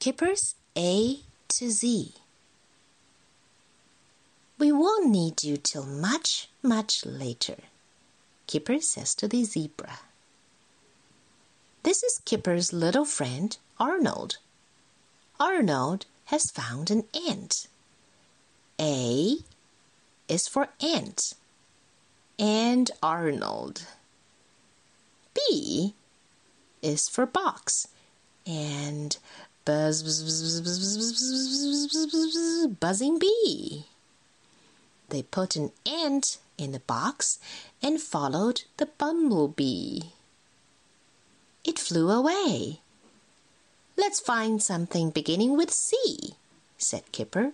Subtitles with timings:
[0.00, 2.14] Kipper's A to Z.
[4.56, 7.56] We won't need you till much, much later,
[8.46, 9.98] Kipper says to the zebra.
[11.82, 14.38] This is Kipper's little friend, Arnold.
[15.40, 17.66] Arnold has found an ant.
[18.80, 19.38] A
[20.28, 21.32] is for ant
[22.38, 23.84] and Arnold.
[25.34, 25.94] B
[26.82, 27.88] is for box
[28.46, 29.18] and
[29.68, 33.84] buzz, buzz, buzz, buzz, buzz, buzz, buzzing bee.
[35.10, 37.38] They put an ant in the box
[37.82, 40.00] and followed the bumblebee.
[41.64, 42.80] It flew away.
[43.94, 46.32] Let's find something beginning with C,
[46.78, 47.52] said Kipper.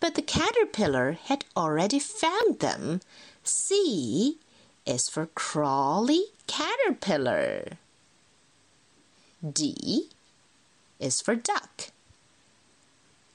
[0.00, 3.02] But the caterpillar had already found them.
[3.44, 4.38] C
[4.86, 7.76] is for crawly caterpillar.
[9.44, 10.08] D
[11.00, 11.90] is for duck.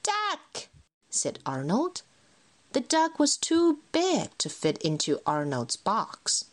[0.04, 0.68] Duck,
[1.10, 2.04] said Arnold.
[2.74, 6.46] The duck was too big to fit into Arnold's box,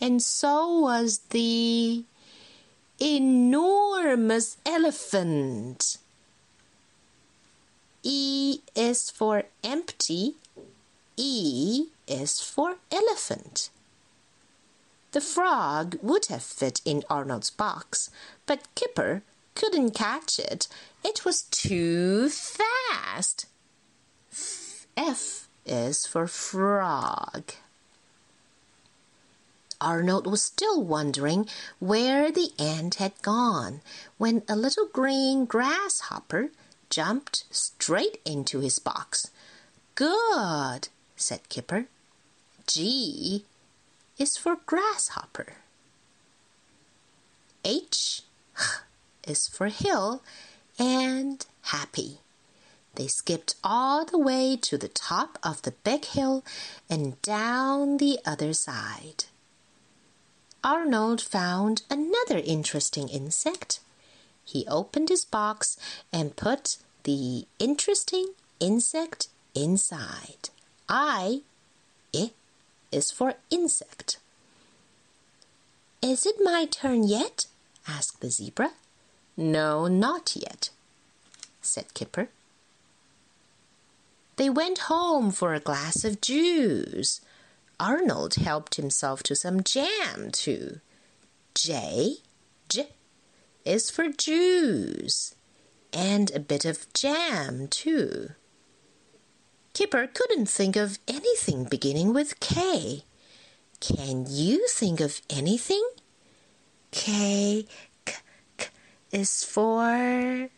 [0.00, 2.04] and so was the
[3.00, 5.98] enormous elephant.
[8.02, 10.34] E is for empty,
[11.16, 13.70] E is for elephant.
[15.12, 18.10] The frog would have fit in Arnold's box,
[18.46, 19.22] but Kipper
[19.58, 20.68] couldn't catch it.
[21.04, 23.46] It was too fast.
[24.96, 27.52] F is for frog.
[29.80, 31.48] Arnold was still wondering
[31.78, 33.80] where the ant had gone
[34.16, 36.50] when a little green grasshopper
[36.90, 39.30] jumped straight into his box.
[39.94, 41.86] Good, said Kipper.
[42.66, 43.44] G
[44.18, 45.54] is for grasshopper.
[47.64, 48.22] H
[49.28, 50.22] is for hill
[50.78, 52.18] and happy.
[52.94, 56.44] They skipped all the way to the top of the big hill
[56.90, 59.24] and down the other side.
[60.64, 63.80] Arnold found another interesting insect.
[64.44, 65.76] He opened his box
[66.12, 70.50] and put the interesting insect inside.
[70.88, 71.42] I,
[72.12, 72.32] it,
[72.90, 74.18] is for insect.
[76.02, 77.46] Is it my turn yet?
[77.86, 78.72] asked the zebra.
[79.40, 80.70] No, not yet,
[81.62, 82.28] said Kipper.
[84.34, 87.20] They went home for a glass of juice.
[87.78, 90.80] Arnold helped himself to some jam, too.
[91.54, 92.16] J,
[92.68, 92.88] J
[93.64, 95.36] is for juice,
[95.92, 98.30] and a bit of jam, too.
[99.72, 103.04] Kipper couldn't think of anything beginning with K.
[103.78, 105.88] Can you think of anything?
[106.90, 107.66] K,
[109.12, 110.48] is for.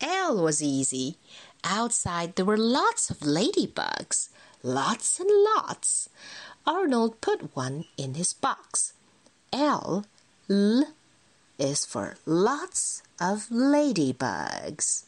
[0.00, 1.16] L was easy.
[1.64, 4.28] Outside there were lots of ladybugs,
[4.62, 6.08] lots and lots.
[6.66, 8.92] Arnold put one in his box.
[9.52, 10.04] L,
[10.48, 10.84] L
[11.58, 15.04] is for lots of ladybugs.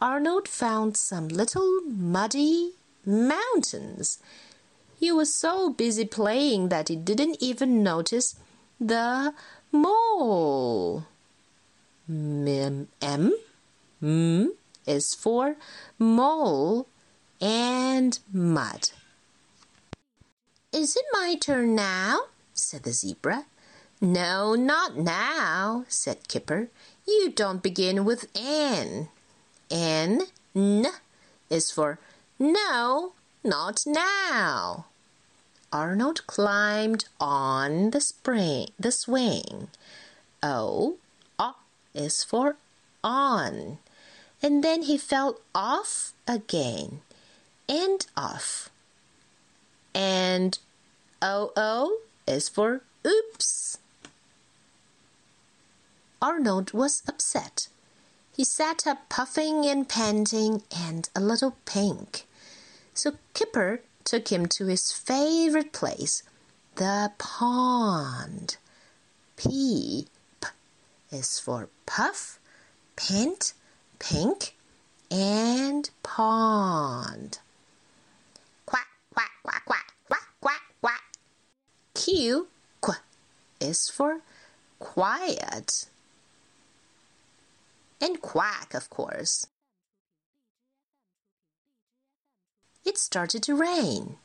[0.00, 2.72] Arnold found some little muddy
[3.06, 4.18] mountains.
[4.98, 8.36] He was so busy playing that he didn't even notice
[8.80, 9.32] the
[9.72, 11.06] mole.
[12.08, 13.32] M, M,
[14.02, 14.52] M
[14.86, 15.56] is for
[15.98, 16.86] mole
[17.40, 18.90] and mud.
[20.72, 22.20] Is it my turn now?
[22.54, 23.46] said the zebra.
[24.00, 26.68] No, not now, said Kipper.
[27.06, 29.08] You don't begin with N.
[29.70, 30.22] N,
[30.54, 30.86] N
[31.48, 31.98] is for
[32.38, 33.12] no,
[33.44, 34.86] not now.
[35.72, 39.68] Arnold climbed on the spring, the swing.
[40.42, 40.98] Oh,
[41.38, 41.54] o, O
[41.94, 42.56] is for
[43.02, 43.78] on.
[44.42, 47.00] And then he fell off again
[47.68, 48.68] and off.
[49.94, 50.58] And
[51.22, 53.78] O, O is for oops.
[56.20, 57.68] Arnold was upset.
[58.36, 62.26] He sat up puffing and panting and a little pink.
[62.94, 66.22] So Kipper took him to his favorite place,
[66.76, 68.56] the pond.
[69.36, 70.06] P,
[70.40, 70.48] P
[71.10, 72.38] is for puff,
[72.96, 73.54] pint,
[73.98, 74.56] pink,
[75.10, 77.38] and pond.
[78.66, 81.02] Quack, quack, quack, quack, quack, quack, quack.
[81.94, 82.48] Q,
[82.80, 82.92] qu
[83.60, 84.20] is for
[84.78, 85.86] quiet
[88.00, 89.46] and quack, of course.
[92.84, 94.16] It started to rain.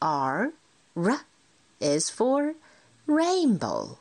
[0.00, 0.52] R,
[0.96, 1.20] R
[1.80, 2.54] is for
[3.06, 3.98] rainbow.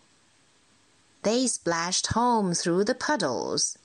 [1.24, 3.78] they splashed home through the puddles.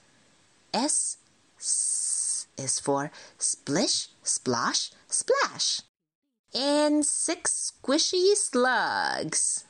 [0.73, 1.17] S,
[1.59, 5.81] S is for splish, splosh, splash.
[6.55, 9.65] And six squishy slugs.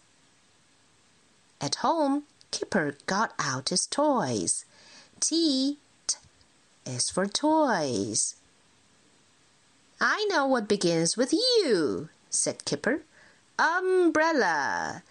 [1.61, 4.65] At home, Kipper got out his toys.
[5.21, 6.17] T, t
[6.85, 8.35] is for toys.
[10.05, 13.03] I know what begins with U, said Kipper.
[13.57, 15.05] Umbrella.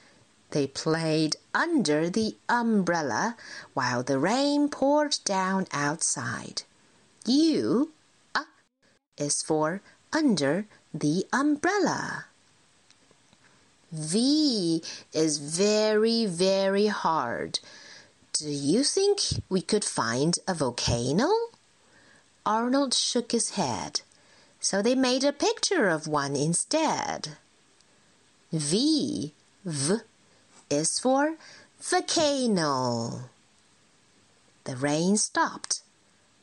[0.50, 3.38] They played under the umbrella
[3.74, 6.64] while the rain poured down outside.
[7.26, 7.94] U
[8.36, 8.44] uh,
[9.18, 12.26] is for under the umbrella.
[13.94, 14.84] V
[15.14, 17.60] is very, very hard.
[18.34, 21.30] Do you think we could find a volcano?
[22.46, 24.02] Arnold shook his head,
[24.62, 27.36] so they made a picture of one instead.
[28.52, 29.34] V,
[29.66, 29.96] V
[30.70, 31.36] is for
[31.80, 33.30] volcano.
[34.66, 35.82] The rain stopped.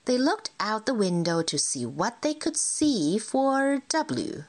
[0.05, 4.45] They looked out the window to see what they could see for W.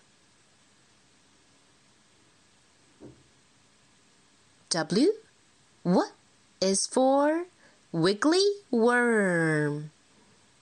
[4.70, 5.14] W?
[5.84, 6.12] What
[6.60, 7.46] is for
[7.92, 9.92] wiggly worm?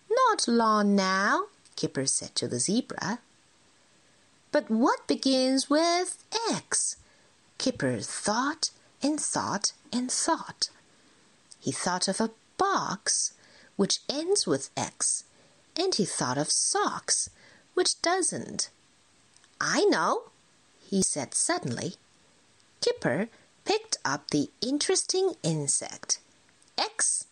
[0.10, 1.46] Not long now,
[1.78, 3.20] Kipper said to the zebra.
[4.52, 6.98] But what begins with X?
[7.58, 8.72] Kipper thought
[9.02, 10.70] and thought and thought.
[11.60, 13.34] He thought of a box
[13.78, 15.24] which ends with X,
[15.76, 17.30] and he thought of socks
[17.76, 18.70] which doesn't.
[19.62, 20.32] I know,
[20.90, 21.94] he said suddenly.
[22.82, 23.30] Kipper
[23.66, 26.20] picked up the interesting insect.
[26.78, 27.28] X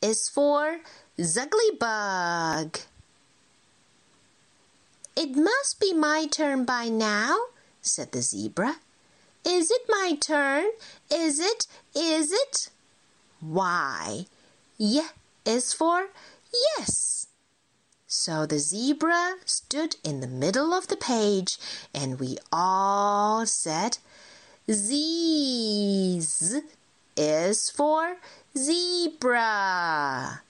[0.00, 0.80] is for
[1.18, 2.80] Xugglybug.
[5.16, 7.38] It must be my turn by now,
[7.80, 8.76] said the zebra.
[9.46, 10.66] Is it my turn?
[11.10, 11.66] Is it?
[11.94, 12.68] Is it?
[13.40, 14.26] Why?
[14.78, 15.08] Y
[15.46, 16.08] is for
[16.52, 17.28] yes.
[18.06, 21.58] So the zebra stood in the middle of the page
[21.94, 23.98] and we all said,
[24.70, 26.20] Z
[27.16, 28.16] is for
[28.56, 30.42] zebra.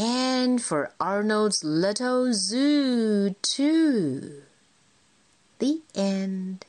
[0.00, 4.42] And for Arnold's little zoo, too.
[5.58, 6.64] The end.